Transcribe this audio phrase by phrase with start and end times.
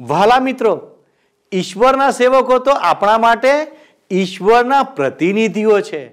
[0.00, 0.90] વહાલા મિત્રો,
[1.52, 3.48] ઈશ્વરના સેવકો તો આપણા માટે
[4.10, 6.10] ઈશ્વરના પ્રતિનિધિઓ છે.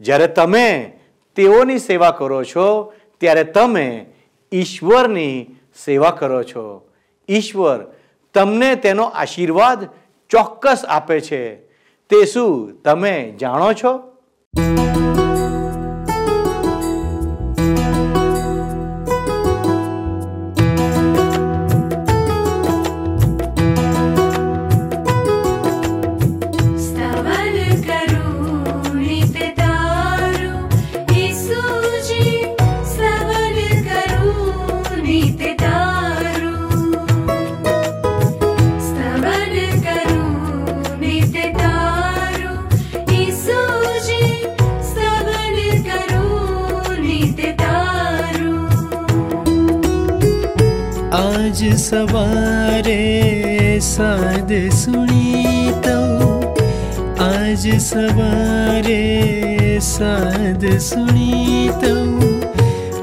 [0.00, 0.98] જ્યારે તમે
[1.36, 4.06] તેઓની સેવા કરો છો, ત્યારે તમે
[4.52, 5.46] ઈશ્વરની
[5.84, 6.88] સેવા કરો છો.
[7.28, 7.80] ઈશ્વર
[8.34, 9.88] તમને તેનો આશીર્વાદ
[10.30, 11.54] ચોક્કસ આપે છે.
[12.10, 14.14] તે શું તમે જાણો છો?
[51.54, 54.70] आज सवारे सवा साधु
[57.24, 60.96] आज सवारे साधु सु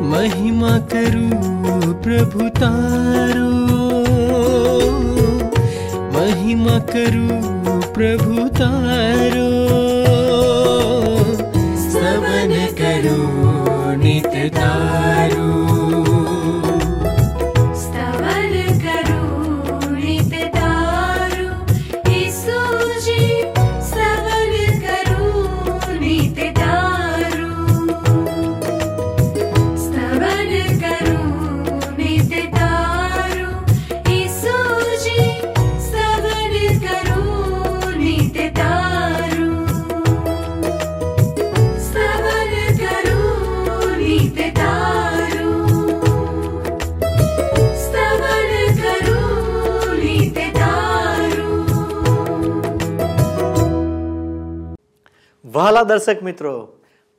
[0.05, 3.51] महिमा करु प्रभु तारो।
[6.19, 7.27] महिमा करु
[7.93, 9.90] प्रभु तारो।
[55.53, 56.55] વહાલા દર્શક મિત્રો,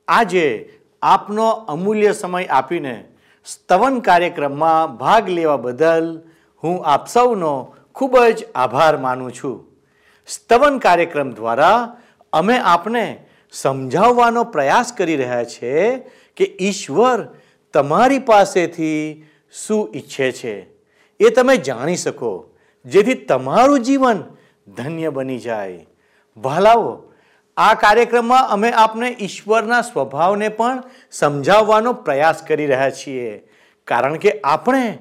[0.07, 0.45] આજે
[1.01, 2.95] આપનો અમૂલ્ય સમય આપીને
[3.47, 6.07] સ્તવન કાર્યક્રમમાં ભાગ લેવા બદલ
[6.63, 7.53] હું આપ સૌનો
[7.95, 9.57] ખૂબ જ આભાર માનું છું.
[10.29, 11.79] સ્તવન કાર્યક્રમ દ્વારા
[12.33, 13.05] અમે આપને
[13.53, 15.75] સમજાવવાનો પ્રયાસ કરી રહ્યા છે
[16.37, 17.19] કે ઈશ્વર
[17.73, 18.99] તમારી પાસેથી
[19.53, 20.55] શું ઈચ્છે છે,
[21.19, 22.33] એ તમે જાણી શકો,
[22.85, 24.19] જેથી તમારું જીવન
[24.67, 25.81] ધન્ય બની જાય.
[26.37, 26.93] વહાલાઓ
[27.57, 33.47] આ કાર્યક્રમમાં અમે આપને ઈશ્વરના સ્વભાવને પણ સમજાવવાનો પ્રયાસ કરી રહ્યા છીએ.
[33.85, 34.97] કારણ કે આપણે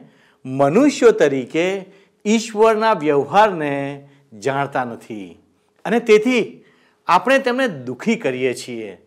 [0.47, 1.85] મનુષ્યો તરીકે
[2.27, 4.09] ઈશ્વરના વ્યવહારને
[4.39, 5.39] જાણતા નથી.
[5.85, 6.65] અને તેથી
[7.07, 8.99] આપણે તેમને દુઃખી કરીએ છીએ.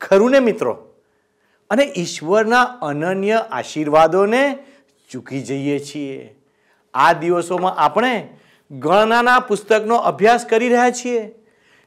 [0.00, 0.94] ખરું ને મિત્રો?
[1.70, 4.58] અને ઈશ્વરના અનન્ય આશીર્વાદોને
[5.10, 6.34] ચૂકી જઈએ છીએ.
[6.94, 8.28] આ દિવસોમાં આપણે
[8.70, 11.39] ગણનાના પુસ્તકનો અભ્યાસ કરી રહ્યા છીએ.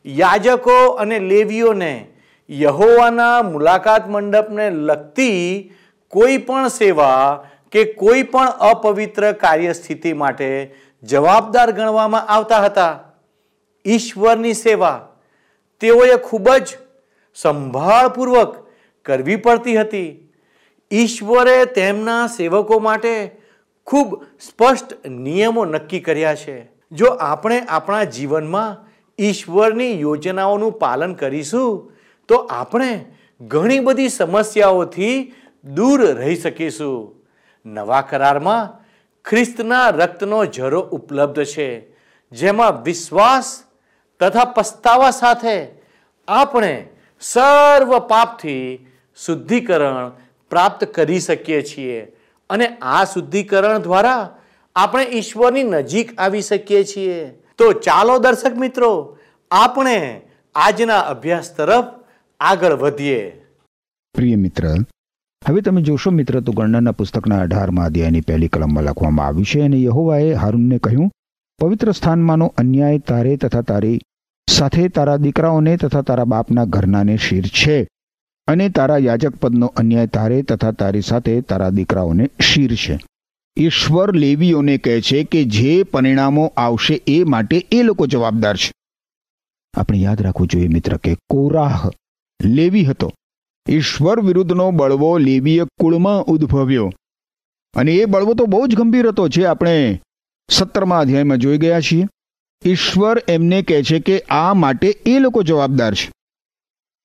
[0.06, 2.08] યાજકો અને લેવીઓને
[2.50, 5.72] યહોવાના મુલાકાત મંડપને લગતી
[6.08, 13.00] કોઈ પણ સેવા કે કોઈ પણ અપવિત્ર કાર્યસ્થિતિ માટે જવાબદાર ગણવામાં આવતા હતા.
[13.86, 15.08] ઈશ્વરની સેવા
[15.80, 16.68] તેઓએ ખૂબ જ
[17.36, 18.56] સંભાળપૂર્વક
[19.06, 20.30] કરવી પડતી હતી.
[20.92, 23.32] ઈશ્વરે તેમના સેવકો માટે
[23.86, 26.72] ખૂબ સ્પષ્ટ નિયમો નક્કી કર્યા છે.
[26.92, 31.92] જો આપણે આપણા જીવનમાં ઈશ્વરની યોજનાઓનું પાલન કરીશું,
[32.30, 33.06] તો આપણે
[33.42, 37.16] ઘણી બધી સમસ્યાઓથી દૂર રહી શકીશું.
[37.66, 38.72] નવા કરારમાં
[39.26, 41.70] ખ્રિસ્તના રક્તનો ઝરો ઉપલબ્ધ છે,
[42.32, 43.64] જેમાં વિશ્વાસ
[44.22, 45.58] તથા પસ્તાવા સાથે
[46.28, 46.74] આપણે
[47.22, 50.12] સર્વ પાપથી શુદ્ધિકરણ
[50.52, 52.00] પ્રાપ્ત કરી શકીએ છીએ
[52.50, 54.22] અને આ શુદ્ધિકરણ દ્વારા
[54.76, 57.22] આપણે ઈશ્વરની નજીક આવી શકીએ છીએ.
[57.60, 58.92] તો ચાલો દર્શક મિત્રો,
[59.52, 59.98] આપણે
[60.56, 61.90] આજના અભ્યાસ તરફ
[62.40, 63.22] આગળ વધીએ.
[64.16, 64.66] પ્રિય મિત્ર,
[65.42, 69.80] હવે તમે જોશો મિત્ર, તો ગણનાના પુસ્તકના અઢારમાં અધ્યાયની પહેલી કલમમાં લખવામાં આવ્યું છે અને
[69.84, 71.14] યહોવાએ હારૂનને કહ્યું,
[71.60, 74.00] પવિત્ર સ્થાનમાંનો અન્યાય તારે તથા તારી
[74.48, 77.80] સાથે તારા દીકરાઓને તથા તારા બાપના ઘરનાને શીર છે
[78.48, 82.96] અને તારા યાજક પદનો અન્યાય તારે તથા તારી સાથે તારા દીકરાઓને શીર છે.
[83.58, 88.72] ઈશ્વર લેવીઓને કહે છે કે જે પરિણામો આવશે એ માટે એ લોકો જવાબદાર છે.
[89.74, 91.90] આપણે યાદ રાખવું જોઈએ મિત્ર કે કોરાહ
[92.46, 93.12] લેવી હતો.
[93.70, 96.92] ઈશ્વર વિરુદ્ધનો બળવો લેવીય કુળમાં ઉદ્ભવ્યો.
[97.76, 100.02] અને એ બળવો તો બહુ જ ગંભીર હતો જે આપણે
[100.50, 102.08] સત્તરમા અધ્યાયમાં જોઈ ગયા છીએ.
[102.66, 106.12] ઈશ્વર એમને કહે છે કે આ માટે એ લોકો જવાબદાર છે.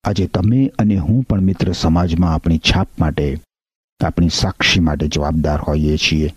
[0.05, 3.37] આજે તમે અને હું પણ મિત્ર સમાજમાં આપણી છાપ માટે
[4.05, 6.35] આપણી સાક્ષી માટે જવાબદાર હોઈએ છીએ.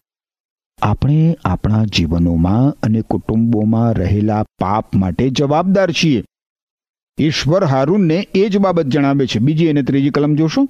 [0.82, 6.24] આપણે આપણા જીવનોમાં અને કુટુંબોમાં રહેલા પાપ માટે જવાબદાર છીએ.
[7.20, 9.40] ઈશ્વર હારૂનને એ જ બાબત જણાવે છે.
[9.40, 10.68] બીજી અને ત્રીજી કલમ જોશો.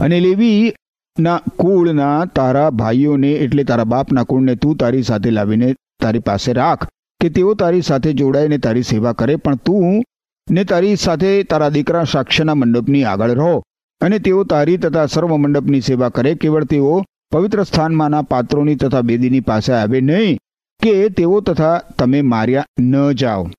[0.00, 0.74] અને લેવી
[1.18, 6.86] ના કુળના તારા ભાઈઓને એટલે તારા બાપના કુળને તું તારી સાથે લાવીને તારી પાસે રાખ
[7.20, 10.02] કે તેઓ તારી સાથે જોડાઈને તારી સેવા કરે, પણ તું
[10.50, 13.62] ને તારી સાથે તારા દીકરા સાક્ષ્યના મંડપની આગળ રહો.
[14.00, 19.40] અને તેઓ તારી તથા સર્વ મંડપની સેવા કરે કેવળ તેઓ પવિત્ર સ્થાનમાંના પાત્રોની તથા બેદીની
[19.40, 20.38] પાસે આવે નહીં
[20.80, 23.50] કે તેઓ તથા તમે માર્યા ન જાઓ.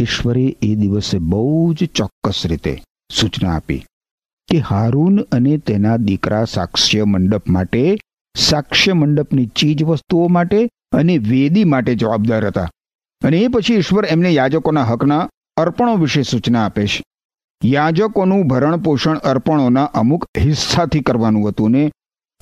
[0.00, 2.82] ઈશ્વરે એ દિવસે બહુ જ ચોક્કસ રીતે
[3.20, 3.84] સૂચના આપી
[4.48, 7.98] કે હારૂન અને તેના દીકરા સાક્ષ્ય મંડપ માટે,
[8.36, 12.70] સાક્ષ્ય મંડપની ચીજ વસ્તુઓ માટે અને વેદી માટે જવાબદાર હતા.
[13.24, 17.02] અને એ પછી ઈશ્વર એમને યાજકોના હકના અર્પણો વિશે સૂચના આપે છે.
[17.64, 21.90] યાજકોનું ભરણ પોષણ અર્પણોના અમુક હિસ્સાથી કરવાનું હતું ને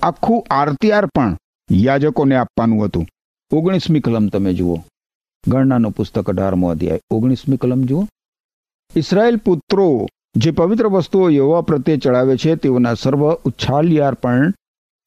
[0.03, 1.37] આખું આરતીઆર પણ
[1.71, 3.07] યાજકોને આપવાનું હતું.
[3.51, 4.77] ઓગણીસમી કલમ તમે જુઓ.
[5.47, 6.99] ગણનાનો પુસ્તક અઢારમો અધ્યાય.
[7.11, 8.07] ઓગણીસમી કલમ જુઓ.
[8.95, 14.53] ઇસરાયેલ પુત્રો જે પવિત્ર વસ્તુઓ યહોવા પ્રત્યે ચડાવે છે, તેઓના સર્વ ઉચ્છાલ્યાર પણ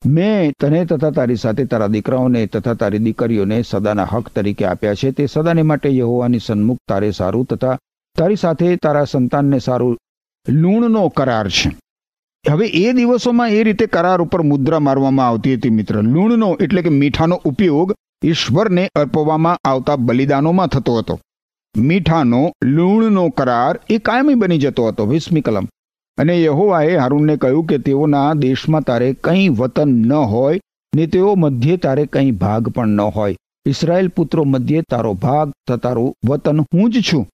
[0.07, 5.11] મેં તને તથા તારી સાથે તારા દીકરાઓને તથા તારી દીકરીઓને સદાના હક તરીકે આપ્યા છે.
[5.11, 7.79] તે સદાને માટે યહોવાની સન્મુખ તારે સારું તથા
[8.19, 9.99] તારી સાથે તારા સંતાનને સારું
[10.49, 11.77] લૂણનો કરાર છે.
[12.51, 16.03] હવે એ દિવસોમાં એ રીતે કરાર ઉપર મુદ્રા મારવામાં આવતી હતી મિત્ર.
[16.03, 21.21] લૂણનો એટલે કે મીઠાનો ઉપયોગ ઈશ્વરને અર્પવામાં આવતા બલિદાનોમાં થતો હતો.
[21.77, 25.07] મીઠાનો, લૂણનો કરાર એ કાયમી બની જતો હતો.
[25.07, 25.69] વીસમી કલમ.
[26.19, 30.61] અને યહોવાએ હારૂનને કહ્યું કે તેઓના દેશમાં તારે કંઈ વતન ન હોય,
[30.97, 33.37] ને તેઓ મધ્યે તારે કંઈ ભાગ પણ ન હોય.
[33.67, 37.27] ઇસરાયેલ પુત્રો મધ્યે તારો ભાગ તારું વતન હું જ છું.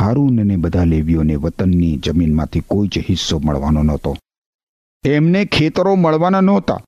[0.00, 4.16] હારૂન અને બધા લેવીઓને વતનની જમીનમાંથી કોઈ જ હિસ્સો મળવાનો નહોતો.
[5.04, 6.80] એમને ખેતરો મળવાના નહોતા.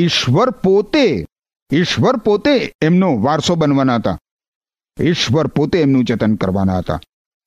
[0.00, 1.26] ઈશ્વર પોતે
[1.72, 4.18] ઈશ્વર પોતે એમનો વારસો બનવાના હતા.
[5.00, 7.00] ઈશ્વર પોતે એમનું જતન કરવાના હતા.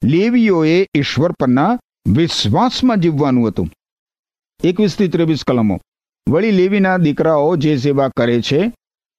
[0.03, 1.79] લેવીઓએ ઈશ્વર પરના
[2.15, 3.69] વિશ્વાસમાં જીવવાનું હતું.
[4.63, 5.79] એકવીસથી ત્રેવીસ કલમો.
[6.29, 8.73] વળી લેવીના દીકરાઓ જે સેવા કરે છે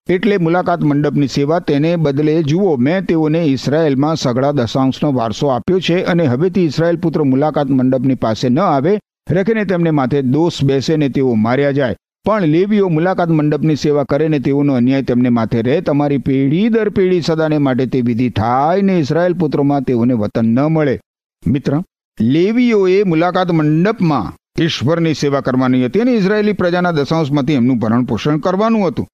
[0.08, 6.02] એટલે મુલાકાત મંડપની સેવા તેને બદલે જુઓ, મેં તેઓને ઇસરાયેલમાં સઘળા દશાંશનો વારસો આપ્યો છે
[6.02, 9.00] અને હવેથી ઇસરાયેલ પુત્ર મુલાકાત મંડપની પાસે ન આવે,
[9.31, 11.96] રખીને તેમને માથે દોષ બેસે ને તેઓ માર્યા જાય.
[12.25, 16.88] પણ લેવીઓ મુલાકાત મંડપની સેવા કરે ને તેઓનો અન્યાય તેમને માથે રહે, તમારી પેઢી દર
[16.88, 21.00] પેઢી સદાને માટે તે વિધિ થાય ને ઇસરાયેલ પુત્રોમાં તેઓને વતન ન મળે.
[21.46, 21.82] મિત્ર,
[22.20, 28.88] લેવીઓએ મુલાકાત મંડપમાં ઈશ્વરની સેવા કરવાની હતી અને ઇઝરાયેલી પ્રજાના દશાંશમાંથી એમનું ભરણ પોષણ કરવાનું
[28.88, 29.06] હતું.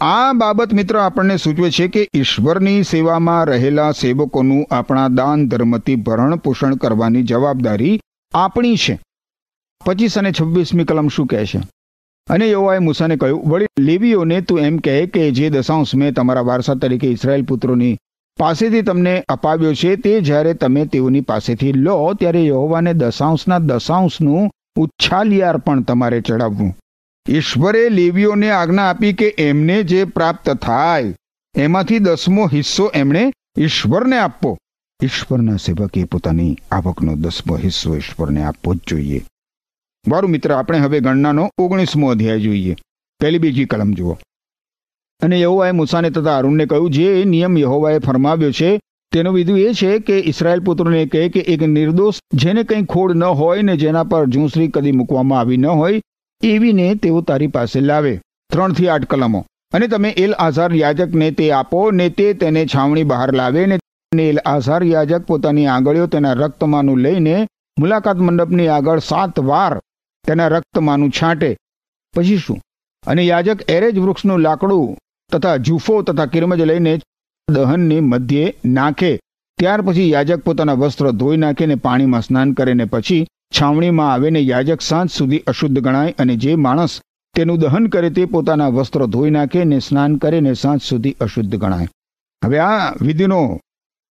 [0.00, 6.36] આ બાબત મિત્ર આપણને સૂચવે છે કે ઈશ્વરની સેવામાં રહેલા સેવકોનું આપણા દાન ધર્મથી ભરણ
[6.36, 8.00] પોષણ કરવાની જવાબદારી
[8.34, 9.00] આપણી છે.
[9.86, 11.58] પચીસ અને છવ્વીસમી કલમ શું કહે છે?
[12.30, 16.74] અને યહોવાએ મૂસાને કહ્યું, વળી લેવીઓને તું એમ કહે કે જે દશાંશ મેં તમારા વારસા
[16.74, 17.98] તરીકે ઇસરાયેલ પુત્રોની
[18.38, 25.82] પાસેથી તમને અપાવ્યો છે, તે જ્યારે તમે તેઓની પાસેથી લો, ત્યારે યહોવાને દશાંશના દશાંશનું ઉચ્છાલિયાર્પણ
[25.82, 26.74] તમારે ચડાવવું
[27.28, 31.14] ઈશ્વરે લેવીઓને આજ્ઞા આપી કે એમને જે પ્રાપ્ત થાય,
[31.56, 34.58] એમાંથી દસમો હિસ્સો એમણે ઈશ્વરને આપવો.
[35.04, 39.24] ઈશ્વરના સેવકે પોતાની આવકનો દસમો હિસ્સો ઈશ્વરને આપવો જ જોઈએ.
[40.08, 42.76] મારું મિત્ર, આપણે હવે ગણનાનો ઓગણીસમો અધ્યાય જોઈએ.
[43.20, 44.18] પહેલી બીજી કલમ જુઓ.
[45.22, 48.80] અને યહોવાએ મૂસાને તથા અરુણને કહ્યું, જે નિયમ યહોવાએ ફરમાવ્યો છે,
[49.12, 53.24] તેનો વિધુ એ છે કે ઇસરાયલ પુત્રોને કહે કે એક નિર્દોષ જેને કંઈ ખોડ ન
[53.24, 56.00] હોય ને જેના પર જૂસરી કદી મૂકવામાં આવી ન હોય
[56.42, 58.20] એવીને તેઓ તારી પાસે લાવે.
[58.52, 59.46] ત્રણથી આઠ કલમો.
[59.74, 64.38] અને તમે એલ આઝાર યાજકને તે આપો ને તે તેને છાવણી બહાર લાવે ને એલ
[64.38, 69.78] આઝાર યાજક પોતાની આંગળીઓ તેના રક્તમાંનું લઈને મુલાકાત મંડપની આગળ સાત વાર
[70.26, 71.56] તેના રક્તમાંનું છાંટે.
[72.14, 72.60] પછી શું?
[73.06, 74.96] અને યાજક એરેજ વૃક્ષનું લાકડું
[75.32, 77.00] તથા જૂફો તથા કિરમજ લઈને
[77.50, 79.20] દહનની મધ્યે નાખે.
[79.58, 83.26] ત્યાર પછી યાજક પોતાના વસ્ત્ર ધોઈ નાખીને પાણીમાં સ્નાન કરે ને પછી
[83.60, 87.00] છાવણીમાં આવે ને યાજક સાંજ સુધી અશુદ્ધ ગણાય અને જે માણસ
[87.36, 91.56] તેનું દહન કરે તે પોતાના વસ્ત્રો ધોઈ નાખે ને સ્નાન કરે ને સાંજ સુધી અશુદ્ધ
[91.56, 91.88] ગણાય.
[92.44, 93.60] હવે આ વિધિનો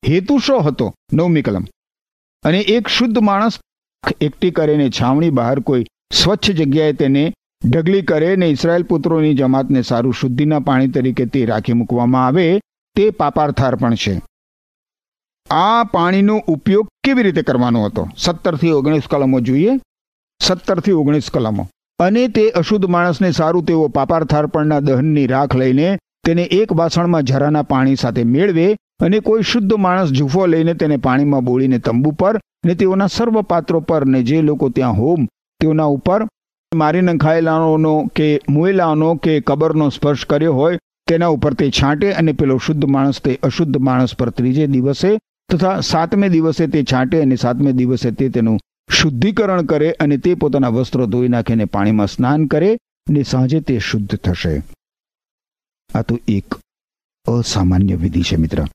[0.07, 0.93] હેતુ શો હતો?
[1.13, 1.65] નવમી કલમ.
[2.43, 3.59] અને એક શુદ્ધ માણસ
[4.21, 7.33] એકઠી કરીને છાવણી બહાર કોઈ સ્વચ્છ જગ્યાએ તેને
[7.69, 12.59] ઢગલી કરે ને ઇસરાયલ પુત્રોની જમાતને સારું શુદ્ધિના પાણી તરીકે તે રાખી મૂકવામાં આવે,
[12.95, 14.21] તે પાપાર્થાર પણ છે.
[15.49, 18.07] આ પાણીનો ઉપયોગ કેવી રીતે કરવાનો હતો?
[18.17, 19.79] સત્તરથી ઓગણીસ કલમો જોઈએ?
[20.41, 21.67] સત્તરથી ઓગણીસ કલમો.
[21.99, 27.95] અને તે અશુદ્ધ માણસને સારું તેઓ પાપાર્થાર્પણના દહનની રાખ લઈને તેને એક વાસણમાં જરાના પાણી
[27.95, 28.65] સાથે મેળવે
[29.03, 33.79] અને કોઈ શુદ્ધ માણસ જુફો લઈને તેને પાણીમાં બોળીને તંબુ પર ને તેઓના સર્વ પાત્રો
[33.79, 35.27] પર ને જે લોકો ત્યાં હોમ,
[35.61, 36.27] તેઓના ઉપર
[36.75, 42.57] મારી નંખાયેલાનો કે મુએલાનો કે કબરનો સ્પર્શ કર્યો હોય, તેના ઉપર તે છાંટે અને પેલો
[42.57, 45.11] શુદ્ધ માણસ તે અશુદ્ધ માણસ પર ત્રીજે દિવસે
[45.49, 48.59] તથા સાતમે દિવસે તે છાંટે અને સાતમે દિવસે તે તેનું
[48.91, 52.77] શુદ્ધિકરણ કરે અને તે પોતાના વસ્ત્રો ધોઈ નાખીને પાણીમાં સ્નાન કરે
[53.09, 54.63] ને સાંજે તે શુદ્ધ થશે.
[55.95, 56.55] આ તો એક
[57.25, 58.65] અસામાન્ય વિધિ છે મિત્ર.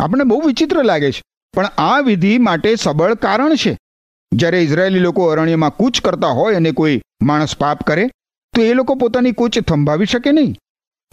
[0.00, 1.22] આપણે બહુ વિચિત્ર લાગે છે,
[1.54, 3.78] પણ આ વિધિ માટે સબળ કારણ છે.
[4.32, 8.06] જ્યારે ઇઝરાયેલી લોકો અરણ્યમાં કૂચ કરતા હોય અને કોઈ માણસ પાપ કરે,
[8.54, 10.54] તો એ લોકો પોતાની કૂચ થંભાવી શકે નહીં.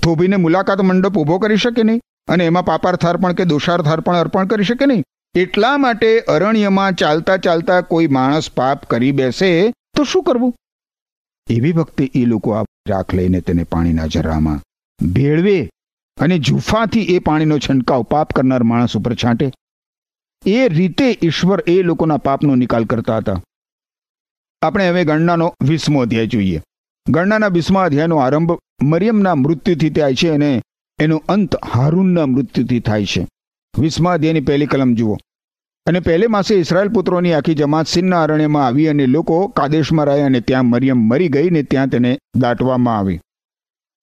[0.03, 2.01] થોભીને મુલાકાત મંડપ ઊભો કરી શકે નહીં.
[2.29, 5.03] અને એમાં પાપાર્થાર્પણ કે દોષાર્થાર્પણ અર્પણ કરી શકે નહીં.
[5.35, 10.55] એટલા માટે અરણ્યમાં ચાલતા ચાલતા કોઈ માણસ પાપ કરી બેસે, તો શું કરવું?
[11.49, 14.61] એવી વખતે એ લોકો આ રાખ લઈને તેને પાણીના જરામાં
[15.13, 15.69] ભેળવે
[16.17, 19.51] અને જુફાથી એ પાણીનો છંટકાવ પાપ કરનાર માણસ ઉપર છાંટે.
[20.45, 23.41] એ રીતે ઈશ્વર એ લોકોના પાપનો નિકાલ કરતા હતા.
[24.61, 26.61] આપણે હવે ગણનાનો વીસમો અધ્યાય જોઈએ.
[27.09, 30.61] ગણનાના વીસમા અધ્યાયનો આરંભ મરિયમના મૃત્યુથી થાય છે અને
[30.99, 33.27] એનો અંત હારૂનના મૃત્યુથી થાય છે.
[33.79, 35.17] વીસમા અધ્યાયની પહેલી કલમ જુઓ.
[35.85, 40.39] અને પહેલે માસે ઇસરાયલ પુત્રોની આખી જમાત સિન્ના અરણ્યમાં આવી અને લોકો કાદેશમાં રહ્યા અને
[40.39, 43.19] ત્યાં મરિયમ મરી ગઈ ને ત્યાં તેને દાટવામાં આવી.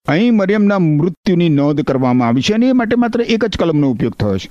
[0.09, 4.13] અહીં મરિયમના મૃત્યુની નોંધ કરવામાં આવી છે અને એ માટે માત્ર એક જ કલમનો ઉપયોગ
[4.13, 4.51] થયો છે.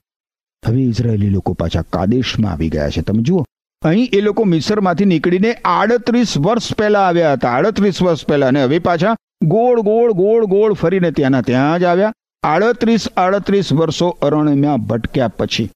[0.68, 3.02] હવે ઇઝરાયેલી લોકો પાછા કાદેશમાં આવી ગયા છે.
[3.02, 3.46] તમે જુઓ.
[3.82, 7.50] અહીં એ લોકો મિસરમાંથી નીકળીને આડત્રીસ વર્ષ પહેલા આવ્યા હતા.
[7.50, 8.48] આડત્રીસ વર્ષ પહેલા.
[8.48, 12.14] અને હવે પાછા ગોળ ગોળ ગોળ ગોળ ફરીને ત્યાંના ત્યાં જ આવ્યા.
[12.46, 15.72] આડત્રીસ આડત્રીસ વર્ષો અરણ્યમાં ભટક્યા પછી.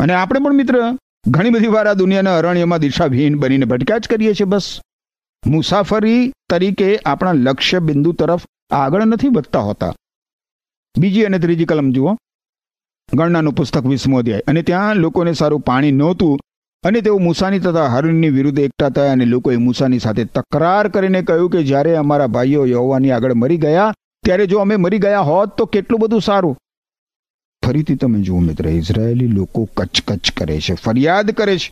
[0.00, 0.98] અને આપણે પણ મિત્ર,
[1.28, 4.80] ઘણી બધી વાર આ દુનિયાના અરણ્યમાં દિશાવિહીન બનીને ભટક્યા જ કરીએ છીએ બસ.
[5.46, 9.94] મુસાફરી તરીકે આપણા લક્ષ્ય બિંદુ તરફ આગળ નથી વધતા હોતા.
[10.98, 12.16] બીજી અને ત્રીજી કલમ જુઓ.
[13.14, 14.42] ગણનાનું પુસ્તક વીસમો અધ્યાય.
[14.46, 16.38] અને ત્યાં લોકોને સારું પાણી નહોતું
[16.84, 21.50] અને તેઓ મૂસાની તથા હરણની વિરુદ્ધ એકઠા થયા અને લોકોએ મૂસાની સાથે તકરાર કરીને કહ્યું
[21.50, 23.94] કે જ્યારે અમારા ભાઈઓ યહોવાની આગળ મરી ગયા
[24.26, 26.58] ત્યારે જો અમે મરી ગયા હોત તો કેટલું બધું સારું.
[27.66, 31.70] ફરીથી તમે જુઓ મિત્ર, ઇઝરાયેલી લોકો કચકચ કરે છે, ફરિયાદ કરે છે.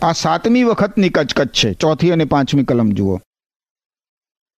[0.00, 3.16] આ સાતમી વખતની કચકચ છે, ચોથી અને પાંચમી કલમ જુઓ.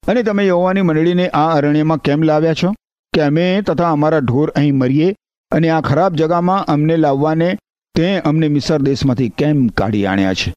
[0.08, 2.74] અને તમે યહોવાની મંડળીને આ અરણ્યમાં કેમ લાવ્યા છો?
[3.12, 5.14] કે અમે તથા અમારા ઢોર અહીં મરીએ
[5.50, 7.58] અને આ ખરાબ જગામાં અમને લાવવાને
[7.94, 10.54] તે અમને મિસર દેશમાંથી કેમ કાઢી આણ્યા છે?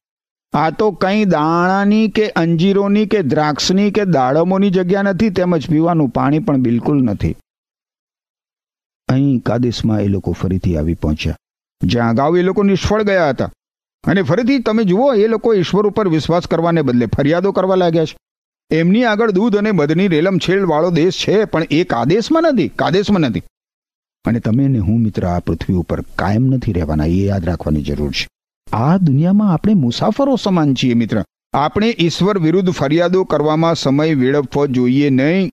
[0.53, 6.39] આ તો કંઈ દાણાની કે અંજીરોની કે દ્રાક્ષની કે દાડમોની જગ્યા નથી, તેમજ પીવાનું પાણી
[6.39, 7.35] પણ બિલકુલ નથી.
[9.07, 11.35] અહીં કાદેશમાં એ લોકો ફરીથી આવી પહોંચ્યા.
[11.83, 13.51] જ્યાં અગાઉ એ લોકો નિષ્ફળ ગયા હતા.
[14.07, 18.17] અને ફરીથી તમે જુઓ, એ લોકો ઈશ્વર ઉપર વિશ્વાસ કરવાને બદલે ફરિયાદો કરવા લાગ્યા છે.
[18.71, 20.37] એમની આગળ દૂધ અને મધની રેલમ
[20.67, 23.43] વાળો દેશ છે, પણ એ કાદેશમાં નથી કાદેશમાં નથી.
[24.25, 28.11] અને તમે ને હું મિત્ર આ પૃથ્વી ઉપર કાયમ નથી રહેવાના, એ યાદ રાખવાની જરૂર
[28.11, 28.27] છે.
[28.73, 31.23] આ દુનિયામાં આપણે મુસાફરો સમાન છીએ મિત્ર.
[31.53, 35.49] આપણે ઈશ્વર વિરુદ્ધ ફરિયાદો કરવામાં સમય વેડફવો જોઈએ નહીં.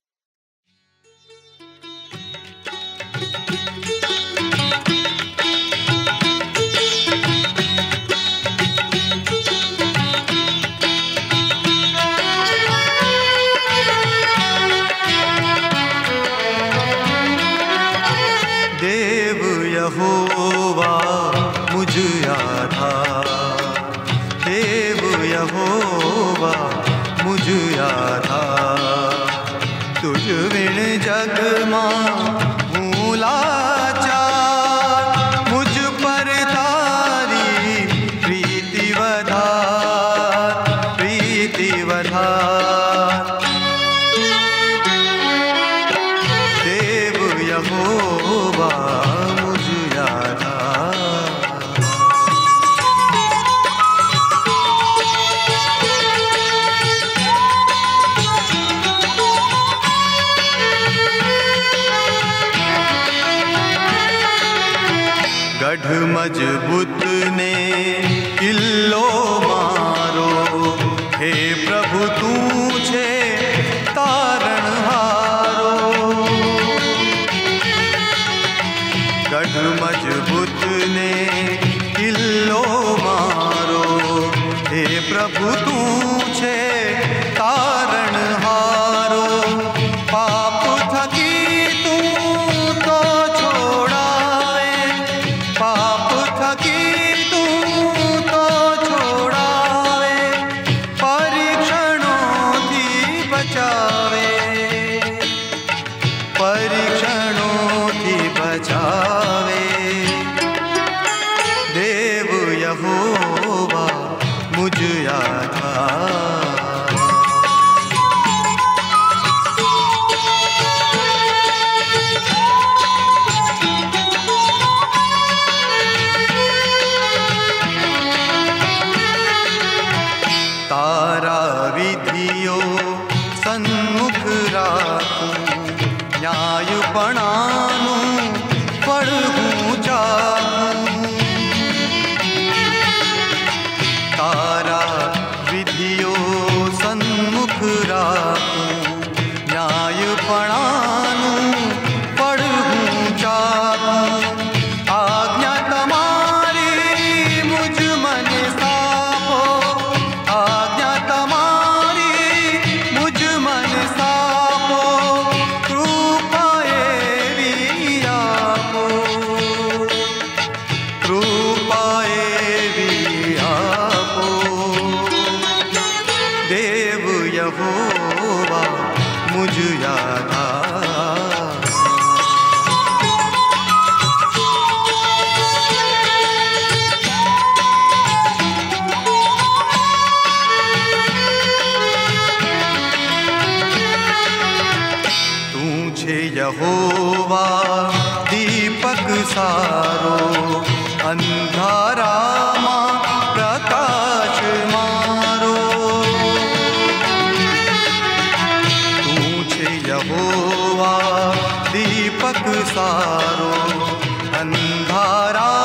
[215.24, 215.63] हमारा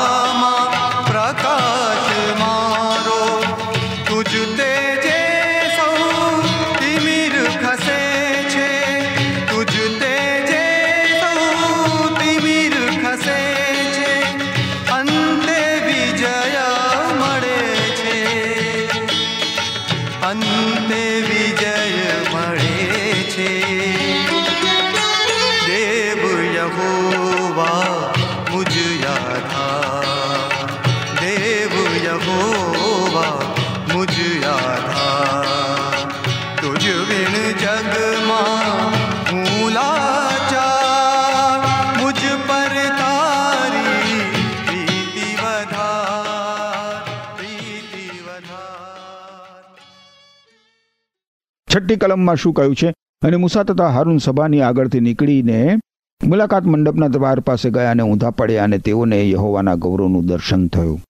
[51.90, 52.94] છઠ્ઠી કલમમાં શું કહ્યું છે?
[53.22, 55.78] અને મુસા તથા હારૂન સભાની આગળથી નીકળીને
[56.24, 61.00] મુલાકાત મંડપના દ્વાર પાસે ગયા અને ઊંધા પડ્યા અને તેઓને યહોવાના ગૌરવનું દર્શન થયું.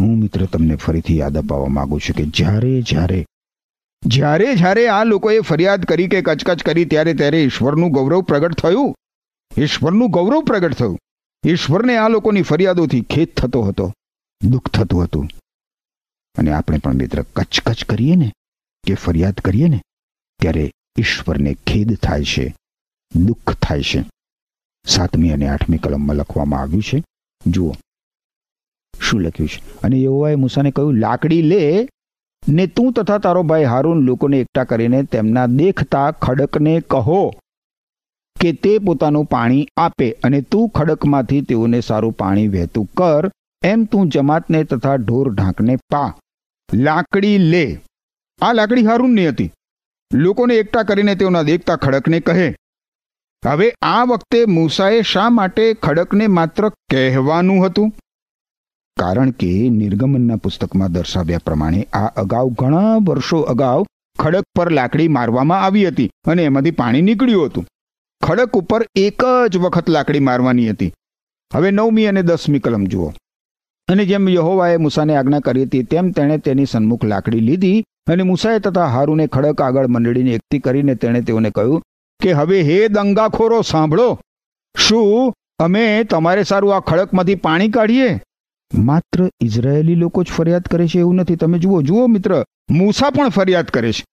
[0.00, 3.26] હું મિત્ર તમને ફરીથી યાદ અપાવવા માંગુ છું કે જ્યારે જ્યારે
[4.06, 8.94] જ્યારે જ્યારે આ લોકોએ ફરિયાદ કરી કે કચકચ કરી, ત્યારે ત્યારે ઈશ્વરનું ગૌરવ પ્રગટ થયું.
[9.58, 10.98] ઈશ્વરનું ગૌરવ પ્રગટ થયું.
[11.46, 13.92] ઈશ્વરને આ લોકોની ફરિયાદોથી ખેદ થતો હતો,
[14.50, 15.28] દુઃખ થતું હતું.
[16.38, 18.32] અને આપણે પણ મિત્ર કચકચ કરીએ ને
[18.86, 19.80] કે ફરિયાદ કરીએ ને,
[20.40, 22.56] ત્યારે ઈશ્વરને ખેદ થાય છે,
[23.26, 24.04] દુઃખ થાય છે.
[24.86, 27.04] સાતમી અને આઠમી કલમમાં લખવામાં આવ્યું છે,
[27.46, 27.74] જુઓ.
[29.02, 29.80] શું લખ્યું છે?
[29.82, 31.88] અને યહોવાએ મૂસાને કહ્યું, લાકડી લે
[32.48, 37.30] ને તું તથા તારો ભાઈ હારૂન લોકોને એકઠા કરીને તેમના દેખતા ખડકને કહો
[38.40, 43.30] કે તે પોતાનું પાણી આપે અને તું ખડકમાંથી તેઓને સારું પાણી વહેતું કર.
[43.62, 46.18] એમ તું જમાતને તથા ઢોર ઢાંકને પા.
[46.74, 47.80] લાકડી લે.
[48.40, 49.52] આ લાકડી હારૂનની હતી.
[50.10, 52.48] લોકોને એકઠા કરીને તેઓના દેખતા ખડકને કહે,
[53.42, 57.92] હવે આ વખતે મૂસાએ શા માટે ખડકને માત્ર કહેવાનું હતું?
[58.96, 63.84] કારણ કે નિર્ગમનના પુસ્તકમાં દર્શાવ્યા પ્રમાણે આ અગાઉ ઘણા વર્ષો અગાઉ
[64.18, 67.66] ખડક પર લાકડી મારવામાં આવી હતી અને એમાંથી પાણી નીકળ્યું હતું.
[68.22, 70.92] ખડક ઉપર એક જ વખત લાકડી મારવાની હતી.
[71.52, 73.12] હવે નવમી અને દસમી કલમ જુઓ.
[73.88, 78.58] અને જેમ યહોવાએ મૂસાને આજ્ઞા કરી હતી, તેમ તેણે તેની સન્મુખ લાકડી લીધી અને મૂસાએ
[78.58, 81.82] તથા હારુને ખડક આગળ મંડળીને એકઠી કરીને તેણે તેઓને કહ્યું
[82.22, 84.20] કે, હવે હે દંગાખોરો, સાંભળો.
[84.78, 88.20] શું અમે તમારે સારું આ ખડકમાંથી પાણી કાઢીએ?
[88.74, 91.36] માત્ર ઇઝરાયેલી લોકો જ ફરિયાદ કરે છે એવું નથી.
[91.36, 94.04] તમે જુઓ જુઓ મિત્ર, મૂસા પણ ફરિયાદ કરે છે.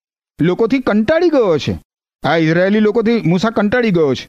[0.42, 1.84] લોકોથી કંટાળી ગયો છે.
[2.24, 4.28] આ ઇઝરાયેલી લોકોથી મૂસા કંટાળી ગયો છે.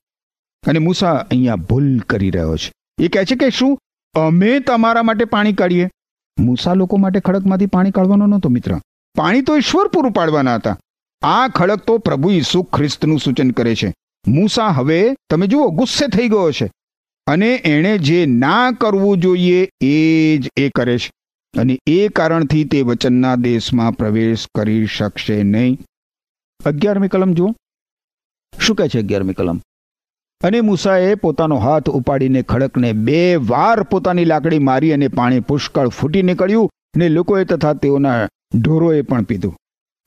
[0.68, 2.72] અને મૂસા અહીંયા ભૂલ કરી રહ્યો છે.
[3.02, 3.79] એ કહે છે કે, શું
[4.14, 5.90] અમે તમારા માટે પાણી કાઢીએ?
[6.38, 8.81] મૂસા લોકો માટે ખડકમાંથી પાણી કાઢવાનો નહોતો મિત્ર.
[9.16, 10.79] પાણી તો ઈશ્વર પૂરું પાડવાના હતા.
[11.22, 13.94] આ ખડક તો પ્રભુ ઈસુ ખ્રિસ્તનું સૂચન કરે છે.
[14.29, 16.70] મૂસા, હવે તમે જુઓ, ગુસ્સે થઈ ગયો છે.
[17.26, 21.11] અને એણે જે ના કરવું જોઈએ એ જ એ કરે છે.
[21.59, 25.79] અને એ કારણથી તે વચનના દેશમાં પ્રવેશ કરી શકશે નહીં.
[26.66, 27.48] અગિયારમી કલમ જુઓ.
[28.61, 29.61] શું કહે છે અગિયારમી કલમ?
[30.44, 36.22] અને મૂસાએ પોતાનો હાથ ઉપાડીને ખડકને બે વાર પોતાની લાકડી મારી અને પાણી પુષ્કળ ફૂટી
[36.22, 38.29] નીકળ્યું ને લોકોએ તથા તેઓના
[38.60, 39.56] ઢોરોએ પણ પીધું.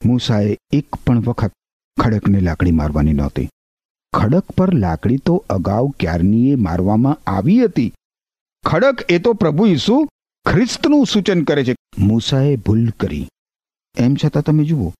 [0.04, 1.52] મૂસાએ એક પણ વખત
[2.00, 3.48] ખડકને લાકડી મારવાની નહોતી.
[4.12, 7.92] ખડક પર લાકડી તો અગાઉ ક્યારનીએ મારવામાં આવી હતી?
[8.64, 10.08] ખડક એ તો પ્રભુ ઈસુ
[10.46, 11.74] ખ્રિસ્તનું સૂચન કરે છે.
[11.98, 13.28] મૂસાએ ભૂલ કરી.
[13.98, 14.92] એમ છતાં તમે જુઓ,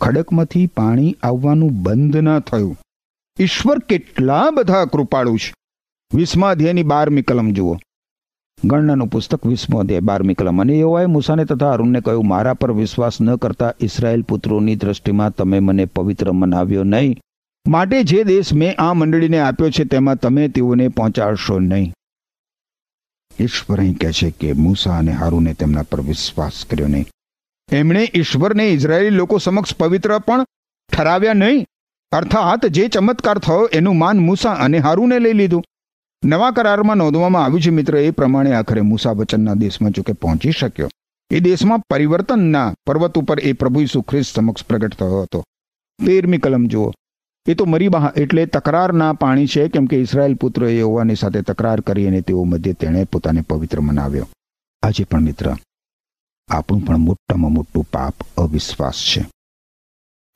[0.00, 2.76] ખડકમાંથી પાણી આવવાનું બંધ ન થયું.
[3.40, 5.54] ઈશ્વર કેટલા બધા કૃપાળુ છે.
[6.14, 7.76] વીસમા અધ્યાયની બારમી કલમ જુઓ.
[8.64, 10.60] ગણનાનું પુસ્તક વીસમો અધ્યાય બારમી કલમ.
[10.60, 15.60] અને યોવાએ મૂસાને તથા અરુણને કહ્યું, મારા પર વિશ્વાસ ન કરતા ઇસરાયેલ પુત્રોની દ્રષ્ટિમાં તમે
[15.60, 17.20] મને પવિત્ર મનાવ્યો નહીં.
[17.66, 21.92] માટે જે દેશ મેં આ મંડળીને આપ્યો છે, તેમાં તમે તેઓને પહોંચાડશો નહીં.
[23.40, 27.06] ઈશ્વર અહીં કહે છે કે મૂસા અને હારુને તેમના પર વિશ્વાસ કર્યો નહીં.
[27.72, 30.44] એમણે ઈશ્વરને ઇઝરાયેલી લોકો સમક્ષ પવિત્ર પણ
[30.96, 31.66] ઠરાવ્યા નહીં.
[32.12, 35.62] અર્થાત જે ચમત્કાર થયો, એનું માન મૂસા અને હારુને લઈ લીધું.
[36.24, 40.88] નવા કરારમાં નોંધવામાં આવ્યું છે મિત્ર એ પ્રમાણે આખરે મૂસા વચનના દેશમાં જોકે પહોંચી શક્યો.
[41.30, 45.44] એ દેશમાં પરિવર્તનના પર્વત ઉપર એ પ્રભુ ઈસુ સમક્ષ પ્રગટ થયો હતો.
[46.06, 46.92] તેરમી કલમ જુઓ.
[47.46, 51.80] એ તો મરીબાહ એટલે તકરારના પાણી છે કેમ કે ઇસરાયલ પુત્ર એ હોવાની સાથે તકરાર
[51.80, 54.28] કરી અને તેઓ મધ્ય તેણે પોતાને પવિત્ર મનાવ્યો.
[54.82, 55.54] આજે પણ મિત્ર,
[56.48, 59.22] આપણું પણ મોટામાં મોટું પાપ અવિશ્વાસ છે.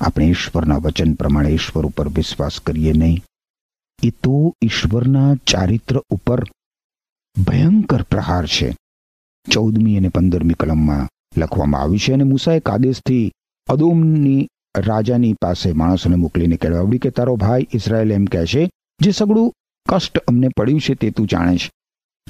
[0.01, 3.23] આપણે ઈશ્વરના વચન પ્રમાણે ઈશ્વર ઉપર વિશ્વાસ કરીએ નહીં.
[4.03, 6.45] એ તો ઈશ્વરના ચારિત્ર ઉપર
[7.37, 8.75] ભયંકર પ્રહાર છે.
[9.47, 13.33] ચૌદમી અને પંદરમી કલમમાં લખવામાં આવ્યું છે અને મૂસાએ કાદેશથી
[13.69, 19.53] અદોમની રાજાની પાસે માણસોને મોકલીને કહેવાવડી કે, તારો ભાઈ ઇઝરાયલ એમ કહે છે, જે સગડું
[19.89, 21.71] કષ્ટ અમને પડ્યું છે તે તું જાણે છે.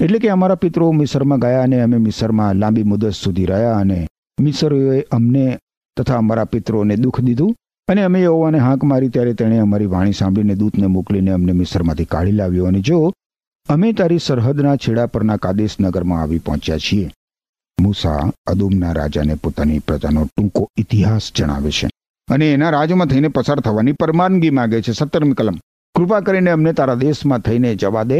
[0.03, 4.07] એટલે કે અમારા પિત્રો મિસરમાં ગયા અને અમે મિસરમાં લાંબી મુદત સુધી રહ્યા અને
[4.41, 5.59] મિસરોએ અમને
[5.97, 7.53] તથા અમારા પિત્રોને દુઃખ દીધું
[7.87, 12.31] અને અમે યહોવાને હાંક મારી ત્યારે તેણે અમારી વાણી સાંભળીને દૂતને મોકલીને અમને મિસરમાંથી કાઢી
[12.31, 12.99] લાવ્યો અને જો
[13.69, 17.11] અમે તારી સરહદના છેડા પરના કાદેશ નગરમાં આવી પહોંચ્યા છીએ,
[17.81, 21.89] મૂસા અદુમના રાજાને પોતાની પ્રજાનો ટૂંકો ઇતિહાસ જણાવે છે
[22.27, 24.91] અને એના રાજમાં થઈને પસાર થવાની પરવાનગી માગે છે.
[24.91, 25.57] સત્તરમી કલમ.
[25.95, 28.19] કૃપા કરીને અમને તારા દેશમાં થઈને જવા દે.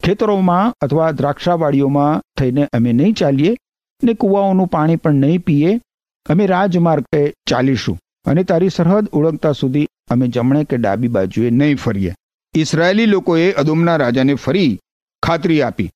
[0.00, 3.56] ખેતરોમાં અથવા દ્રાક્ષાવાડીઓમાં થઈને અમે નહીં ચાલીએ
[4.02, 5.80] ને કુવાઓનું પાણી પણ નહીં પીએ.
[6.26, 7.98] અમે રાજમાર્ગે ચાલીશું.
[8.28, 12.14] અને તારી સરહદ ઓળખતા સુધી અમે જમણે કે ડાબી બાજુએ નહીં ફરીએ.
[12.54, 14.80] ઇસરાયેલી લોકોએ અદુમના રાજાને ફરી
[15.22, 15.90] ખાતરી આપી.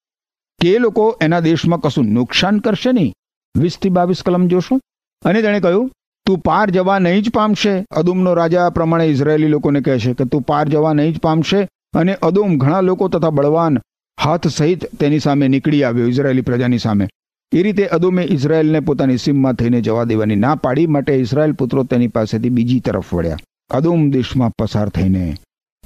[0.60, 3.14] કે એ લોકો એના દેશમાં કશું નુકસાન કરશે નહીં?
[3.56, 4.80] વીસથી બાવીસ કલમ જોશો?
[5.24, 5.90] અને તેણે કહ્યું,
[6.26, 7.84] તું પાર જવા નહીં જ પામશે.
[7.90, 11.68] અદુમનો રાજા પ્રમાણે ઇઝરાયેલી લોકોને કહે છે કે, તું પાર જવા નહીં જ પામશે.
[11.94, 13.78] અને અદુમ ઘણા લોકો તથા બળવાન
[14.20, 17.08] હાથ સહિત તેની સામે નીકળી આવ્યો, ઇઝરાયેલી પ્રજાની સામે.
[17.52, 22.08] એ રીતે અદોમે ઇઝરાયલને પોતાની સીમમાં થઈને જવા દેવાની ના પાડી માટે ઇઝરાયલ પુત્રો તેની
[22.08, 23.36] પાસેથી બીજી તરફ વળ્યા.
[23.70, 25.36] અદોમ દેશમાં પસાર થઈને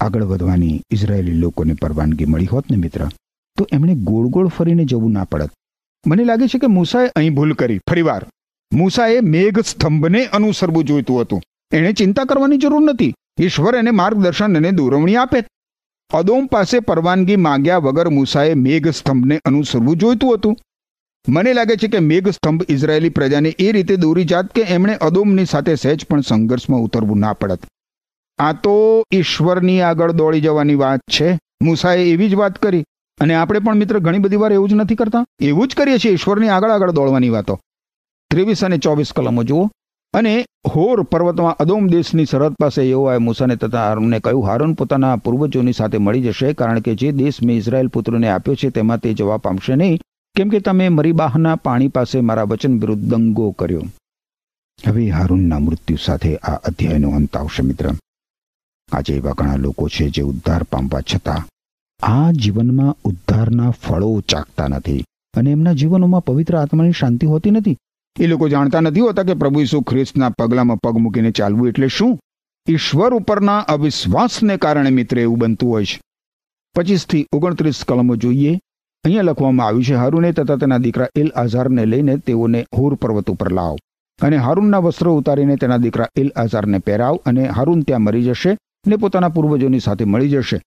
[0.01, 3.09] આગળ વધવાની ઇઝરાયેલી લોકોને પરવાનગી મળી હોત ને મિત્ર?
[3.59, 5.51] તો એમણે ગોળ ગોળ ફરીને જવું ના પડત.
[6.07, 7.79] મને લાગે છે કે મૂસાએ અહીં ભૂલ કરી.
[7.79, 8.27] ફરીવાર.
[8.73, 11.43] મૂસાએ મેઘ સ્તંભને અનુસરવું જોઈતું હતું.
[11.73, 13.15] એણે ચિંતા કરવાની જરૂર નથી.
[13.41, 15.39] ઈશ્વર એને માર્ગદર્શન અને દોરવણી આપે.
[16.15, 20.57] અદોમ પાસે પરવાનગી માંગ્યા વગર મૂસાએ મેઘ સ્તંભને અનુસરવું જોઈતું હતું.
[21.29, 25.45] મને લાગે છે કે મેઘ સ્તંભ ઇઝરાયેલી પ્રજાને એ રીતે દોરી જાત કે એમણે અદોમની
[25.45, 27.61] સાથે સહેજ પણ સંઘર્ષમાં ઉતરવું ના પડત.
[28.39, 31.39] આ તો ઈશ્વરની આગળ દોડી જવાની વાત છે.
[31.63, 32.85] મૂસાએ એવી જ વાત કરી.
[33.21, 35.25] અને આપણે પણ મિત્ર ઘણી બધી વાર એવું જ નથી કરતા?
[35.41, 37.61] એવું જ કરીએ છીએ ઈશ્વરની આગળ આગળ દોડવાની વાતો.
[38.31, 39.71] ત્રેવીસ અને ચોવીસ કલમો જુઓ.
[40.15, 45.73] અને હોર પર્વતમાં અદોમ દેશની સરહદ પાસે યહોવાએ મૂસાને તથા હારૂનને કહ્યું, હારૂન પોતાના પૂર્વજોની
[45.73, 49.37] સાથે મળી જશે, કારણ કે જે દેશ મેં ઇઝરાયેલ પુત્રને આપ્યો છે તેમાં તે જવા
[49.37, 50.01] પામશે નહીં.
[50.37, 53.83] કેમ કે તમે મરીબાહના પાણી પાસે મારા વચન વિરુદ્ધ દંગો કર્યો.
[54.87, 57.91] હવે હારૂનના મૃત્યુ સાથે આ અધ્યાયનો અંત આવશે, મિત્ર.
[58.93, 61.47] આજે એવા ઘણા લોકો છે જે ઉદ્ધાર પામવા છતાં
[62.07, 67.77] આ જીવનમાં ઉદ્ધારના ફળો ચાકતા નથી અને એમના જીવનોમાં પવિત્ર આત્માની શાંતિ હોતી નથી.
[68.21, 72.21] એ લોકો જાણતા નથી હોતા કે પ્રભુ ઈસુ ખ્રિસ્તના પગલામાં પગ મૂકીને ચાલવું એટલે શું?
[72.69, 76.01] ઈશ્વર ઉપરના અવિશ્વાસને કારણે, મિત્ર, એવું બનતું હોય છે.
[76.75, 78.59] પચીસથી ઓગણત્રીસ કલમો જોઈએ.
[79.07, 83.51] અહીંયા લખવામાં આવ્યું છે, હારૂને તથા તેના દીકરા એલ આઝારને લઈને તેઓને હોર પર્વત ઉપર
[83.59, 83.77] લાવ
[84.19, 88.99] અને હારૂનના વસ્ત્રો ઉતારીને તેના દીકરા એલ આઝારને પહેરાવ અને હારૂન ત્યાં મરી જશે ને
[88.99, 90.59] પોતાના પૂર્વજોની સાથે મળી જશે.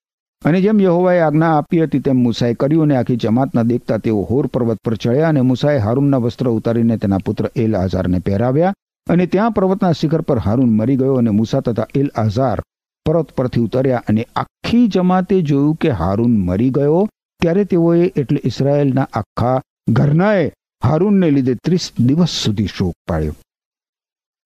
[0.41, 4.47] અને જેમ યહોવાએ આજ્ઞા આપી હતી, તેમ મુસાએ કર્યું અને આખી જમાતના દેખતા તેઓ હોર
[4.47, 8.73] પર્વત પર ચડ્યા અને મુસાએ હારૂનના વસ્ત્ર ઉતારીને તેના પુત્ર એલ આઝારને પહેરાવ્યા
[9.08, 12.60] અને ત્યાં પર્વતના શિખર પર હારૂન મરી ગયો અને મુસા તથા એલ આઝાર
[13.06, 17.08] પર્વત પરથી ઉતર્યા અને આખી જમાતે જોયું કે હારૂન મરી ગયો
[17.41, 20.52] ત્યારે તેઓએ એટલે ઇસરાયેલના આખા ઘરનાએ
[20.84, 23.36] હારૂનને લીધે ત્રીસ દિવસ સુધી શોક પાડ્યો.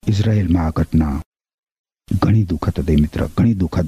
[0.08, 1.22] ઇઝરાયેલમાં આ ઘટના
[2.22, 3.88] ઘણી દુઃખદ હતી મિત્ર, ઘણી દુઃખદ.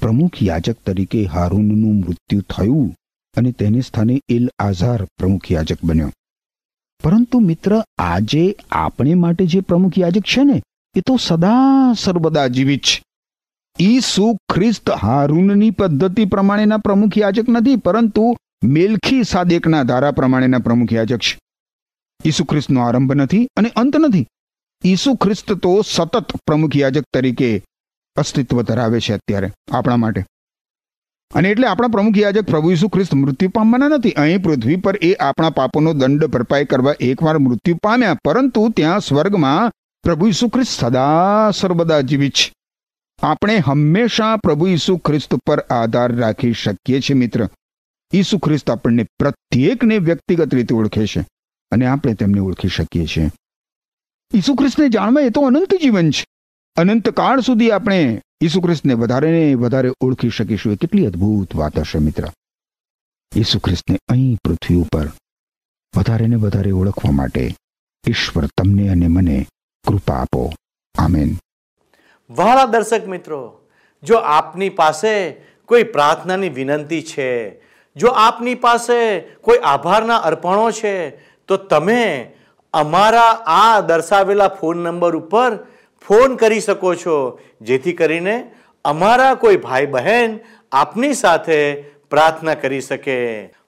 [0.00, 2.96] પ્રમુખ યાજક તરીકે હારૂનનું મૃત્યુ થયું
[3.36, 6.10] અને તેને સ્થાને ઇલ આઝાર પ્રમુખ યાજક બન્યો.
[7.02, 10.62] પરંતુ મિત્ર, આજે આપણે માટે જે પ્રમુખ યાજક છે ને,
[10.94, 13.02] એ તો સદા સર્વદા જીવિત છે.
[13.80, 21.18] ઈસુ ખ્રિસ્ત હારૂનની પદ્ધતિ પ્રમાણેના પ્રમુખ યાજક નથી, પરંતુ મેલખી સાદેકના ધારા પ્રમાણેના પ્રમુખ યાજક
[21.18, 21.38] છે.
[22.24, 24.26] ઈસુ ખ્રિસ્તનો આરંભ નથી અને અંત નથી.
[24.84, 27.64] ઈસુ ખ્રિસ્ત તો સતત પ્રમુખ યાજક તરીકે
[28.16, 30.26] અસ્તિત્વ ધરાવે છે અત્યારે, આપણા માટે.
[31.34, 34.10] અને એટલે આપણા પ્રમુખ યાજક પ્રભુ ઈસુ ખ્રિસ્ત મૃત્યુ પામવાના નથી.
[34.12, 39.72] અહીં પૃથ્વી પર એ આપણા પાપોનો દંડ ભરપાઈ કરવા એકવાર મૃત્યુ પામ્યા, પરંતુ ત્યાં સ્વર્ગમાં
[40.04, 42.52] પ્રભુ ઈસુ ખ્રિસ્ત સદા સર્વદા જીવિત છે.
[43.22, 47.48] આપણે હંમેશા પ્રભુ ઈસુ ખ્રિસ્ત પર આધાર રાખી શકીએ છીએ, મિત્ર.
[48.12, 51.26] ઈસુ ખ્રિસ્ત આપણને પ્રત્યેકને વ્યક્તિગત રીતે ઓળખે છે
[51.70, 53.30] અને આપણે તેમને ઓળખી શકીએ છીએ.
[54.34, 56.26] ઈસુ ખ્રિસ્તને જાણવા એ તો અનંત જીવન છે.
[56.76, 60.72] અનંત કાળ સુધી આપણે ઈસુ ખ્રિસ્તને વધારે ને વધારે ઓળખી શકીશું.
[60.72, 62.24] એ કેટલી અદ્ભુત વાત હશે, મિત્ર.
[63.36, 65.12] ઈસુ ખ્રિસ્તને અહીં પૃથ્વી ઉપર
[65.96, 67.54] વધારે ને વધારે ઓળખવા માટે
[68.08, 69.46] ઈશ્વર તમને અને મને
[69.86, 70.52] કૃપા આપો.
[70.98, 71.36] આમેન.
[72.30, 73.60] વહાલા દર્શક મિત્રો,
[74.02, 77.60] જો આપની પાસે કોઈ પ્રાર્થનાની વિનંતી છે,
[77.96, 81.10] જો આપની પાસે કોઈ આભારના અર્પણો છે,
[81.46, 82.30] તો તમે
[82.74, 85.50] અમારા આ દર્શાવેલા ફોન નંબર ઉપર
[86.06, 87.38] ફોન કરી શકો છો.
[87.60, 88.50] જેથી કરીને
[88.84, 90.38] અમારા કોઈ ભાઈ બહેન
[90.72, 91.60] આપની સાથે
[92.10, 93.18] પ્રાર્થના કરી શકે.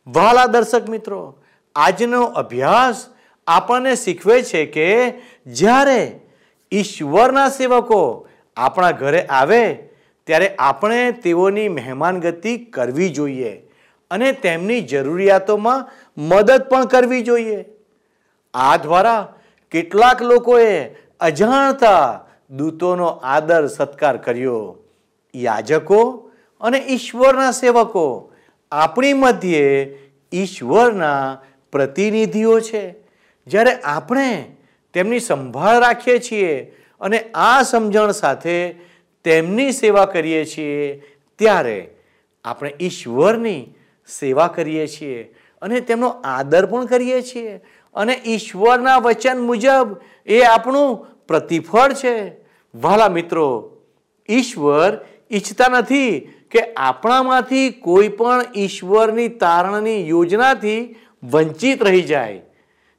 [0.07, 1.38] વહાલા દર્શક મિત્રો,
[1.75, 3.07] આજનો અભ્યાસ
[3.46, 4.88] આપણને શીખવે છે કે
[5.46, 6.20] જ્યારે
[6.72, 9.73] ઈશ્વરના સેવકો આપણા ઘરે આવે,
[10.27, 13.53] ત્યારે આપણે તેઓની મહેમાનગતિ કરવી જોઈએ
[14.11, 17.65] અને તેમની જરૂરિયાતોમાં મદદ પણ કરવી જોઈએ.
[18.55, 19.35] આ દ્વારા
[19.71, 20.85] કેટલાક લોકોએ
[21.21, 24.77] અજાણતા દૂતોનો આદર સત્કાર કર્યો.
[25.35, 28.33] યાજકો અને ઈશ્વરના સેવકો
[28.73, 29.99] આપણી મધ્યે
[30.33, 31.38] ઈશ્વરના
[31.73, 32.95] પ્રતિનિધિઓ છે.
[33.47, 34.57] જ્યારે આપણે
[34.95, 38.57] તેમની સંભાળ રાખીએ છીએ અને આ સમજણ સાથે
[39.25, 41.03] તેમની સેવા કરીએ છીએ,
[41.38, 41.79] ત્યારે
[42.45, 43.61] આપણે ઈશ્વરની
[44.21, 45.23] સેવા કરીએ છીએ
[45.62, 47.61] અને તેમનો આદર પણ કરીએ છીએ.
[47.95, 50.97] અને ઈશ્વરના વચન મુજબ એ આપણું
[51.29, 52.17] પ્રતિફળ છે.
[52.75, 53.49] વાલા મિત્રો,
[54.29, 54.99] ઈશ્વર
[55.31, 62.41] ઈચ્છતા નથી કે આપણામાંથી કોઈ પણ ઈશ્વરની તારણની યોજનાથી વંચિત રહી જાય.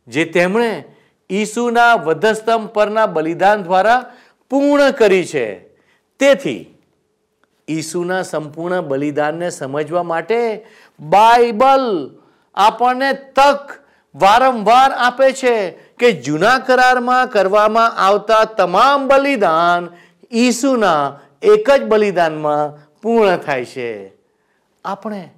[0.07, 0.83] જે તેમણે
[1.29, 4.13] ઈસુના વધસ્તંભ પરના બલિદાન દ્વારા
[4.49, 5.59] પૂર્ણ કરી છે.
[6.19, 6.77] તેથી
[7.69, 10.65] ઈસુના સંપૂર્ણ બલિદાનને સમજવા માટે
[10.99, 12.15] બાઇબલ
[12.55, 13.71] આપણને તક
[14.15, 19.89] વારંવાર આપે છે કે જૂના કરારમાં કરવામાં આવતા તમામ બલિદાન
[20.31, 24.13] ઈસુના એક જ બલિદાનમાં પૂર્ણ થાય છે.
[24.85, 25.29] આપણે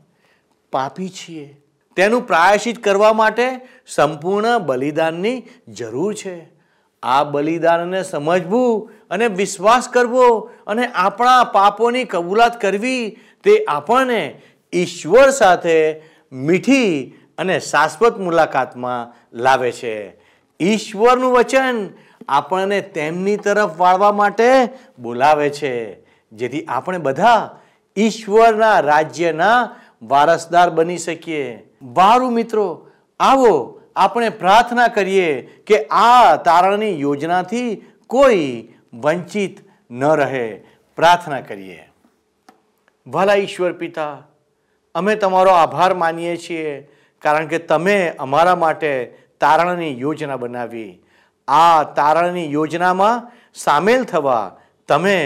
[0.72, 1.65] પાપી છીએ.
[1.96, 6.56] તેનું પ્રાયશ્ચિત કરવા માટે સંપૂર્ણ બલિદાનની જરૂર છે.
[7.04, 14.42] આ બલિદાનને સમજવું અને વિશ્વાસ કરવો અને આપણા પાપોની કબૂલાત કરવી તે આપણને
[14.74, 20.22] ઈશ્વર સાથે મીઠી અને શાશ્વત મુલાકાતમાં લાવે છે.
[20.60, 21.90] ઈશ્વરનું વચન
[22.28, 24.50] આપણને તેમની તરફ વાળવા માટે
[25.00, 26.04] બોલાવે છે.
[26.32, 27.60] જેથી આપણે બધા
[27.98, 31.65] ઈશ્વરના રાજ્યના વારસદાર બની શકીએ.
[31.86, 32.88] વારું મિત્રો,
[33.20, 35.30] આવો આપણે પ્રાર્થના કરીએ
[35.68, 37.70] કે આ તારણની યોજનાથી
[38.08, 39.60] કોઈ વંચિત
[39.92, 40.48] ન રહે.
[40.98, 41.82] પ્રાર્થના કરીએ.
[43.08, 44.24] ભલા ઈશ્વર પિતા,
[44.96, 46.74] અમે તમારો આભાર માનીએ છીએ
[47.22, 48.92] કારણ કે તમે અમારા માટે
[49.42, 50.92] તારણની યોજના બનાવી.
[51.48, 55.18] આ તારણની યોજનામાં સામેલ થવા તમે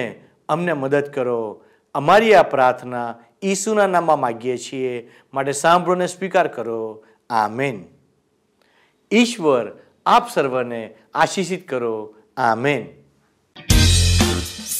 [0.49, 1.61] અમને મદદ કરો.
[1.95, 5.11] અમારી આ પ્રાર્થના ઈસુના નામમાં માગીએ છીએ.
[5.33, 7.05] માટે સાંભળોને સ્વીકાર કરો.
[7.29, 7.83] આમેન.
[9.11, 9.71] ઈશ્વર
[10.05, 12.15] આપ સર્વને આશીષિત કરો.
[12.37, 12.87] આમેન.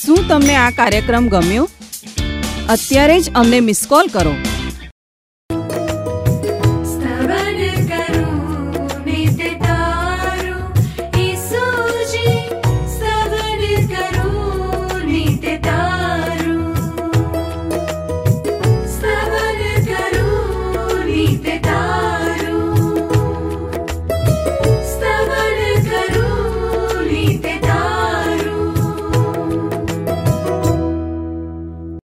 [0.02, 1.70] શું તમને આ કાર્યક્રમ ગમ્યો?
[2.70, 4.32] અત્યારે જ અમને મિસ કોલ કરો.